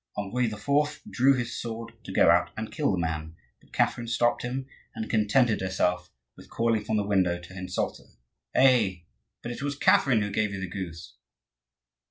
Henri 0.17 0.45
IV. 0.51 1.01
drew 1.07 1.35
his 1.35 1.55
sword 1.61 1.91
to 2.03 2.11
go 2.11 2.31
out 2.31 2.49
and 2.57 2.71
kill 2.71 2.91
the 2.91 2.97
man; 2.97 3.35
but 3.61 3.71
Catherine 3.71 4.07
stopped 4.07 4.41
him 4.41 4.65
and 4.95 5.07
contented 5.11 5.61
herself 5.61 6.09
with 6.35 6.49
calling 6.49 6.83
from 6.83 6.97
the 6.97 7.03
window 7.05 7.37
to 7.37 7.53
her 7.53 7.59
insulter:— 7.59 8.05
"Eh! 8.55 9.01
but 9.43 9.51
it 9.51 9.61
was 9.61 9.75
Catherine 9.77 10.23
who 10.23 10.31
gave 10.31 10.53
you 10.55 10.59
the 10.59 10.67
goose." 10.67 11.17